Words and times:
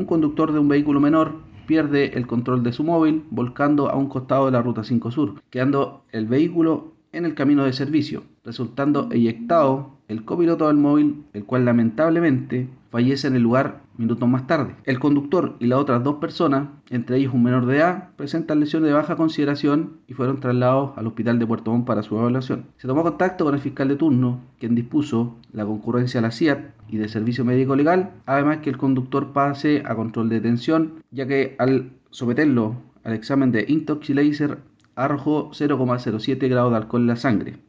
un 0.00 0.06
conductor 0.06 0.50
de 0.52 0.58
un 0.58 0.68
vehículo 0.68 0.98
menor 0.98 1.34
pierde 1.66 2.16
el 2.16 2.26
control 2.26 2.62
de 2.62 2.72
su 2.72 2.82
móvil 2.82 3.22
volcando 3.30 3.90
a 3.90 3.96
un 3.96 4.08
costado 4.08 4.46
de 4.46 4.52
la 4.52 4.62
Ruta 4.62 4.82
5 4.82 5.10
Sur, 5.10 5.34
quedando 5.50 6.04
el 6.10 6.26
vehículo 6.26 6.94
en 7.12 7.26
el 7.26 7.34
camino 7.34 7.64
de 7.64 7.74
servicio, 7.74 8.22
resultando 8.42 9.10
eyectado 9.12 9.98
el 10.08 10.24
copiloto 10.24 10.68
del 10.68 10.78
móvil, 10.78 11.26
el 11.34 11.44
cual 11.44 11.66
lamentablemente 11.66 12.68
fallece 12.90 13.28
en 13.28 13.36
el 13.36 13.42
lugar 13.42 13.82
minutos 13.96 14.28
más 14.28 14.46
tarde. 14.46 14.74
El 14.84 14.98
conductor 14.98 15.56
y 15.60 15.66
las 15.66 15.78
otras 15.78 16.02
dos 16.02 16.16
personas, 16.16 16.68
entre 16.90 17.16
ellos 17.16 17.32
un 17.32 17.42
menor 17.42 17.66
de 17.66 17.76
edad, 17.76 18.08
presentan 18.16 18.60
lesiones 18.60 18.88
de 18.88 18.94
baja 18.94 19.16
consideración 19.16 19.98
y 20.06 20.14
fueron 20.14 20.40
trasladados 20.40 20.92
al 20.96 21.06
hospital 21.06 21.38
de 21.38 21.46
Puerto 21.46 21.70
Montt 21.70 21.86
para 21.86 22.02
su 22.02 22.18
evaluación. 22.18 22.66
Se 22.76 22.88
tomó 22.88 23.02
contacto 23.02 23.44
con 23.44 23.54
el 23.54 23.60
fiscal 23.60 23.88
de 23.88 23.96
turno, 23.96 24.40
quien 24.58 24.74
dispuso 24.74 25.36
la 25.52 25.64
concurrencia 25.64 26.20
a 26.20 26.22
la 26.22 26.30
CIAT 26.30 26.74
y 26.88 26.96
del 26.96 27.08
servicio 27.08 27.44
médico 27.44 27.76
legal, 27.76 28.10
además 28.26 28.58
que 28.58 28.70
el 28.70 28.78
conductor 28.78 29.32
pase 29.32 29.82
a 29.86 29.94
control 29.94 30.28
de 30.28 30.36
detención, 30.36 30.94
ya 31.10 31.26
que 31.26 31.54
al 31.58 31.92
someterlo 32.10 32.76
al 33.04 33.14
examen 33.14 33.52
de 33.52 33.64
Intoxilaser 33.68 34.58
arrojó 34.94 35.50
0,07 35.50 36.48
grados 36.48 36.72
de 36.72 36.76
alcohol 36.76 37.02
en 37.02 37.06
la 37.06 37.16
sangre. 37.16 37.60